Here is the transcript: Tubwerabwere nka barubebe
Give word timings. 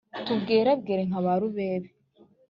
Tubwerabwere 0.25 1.01
nka 1.07 1.19
barubebe 1.25 1.89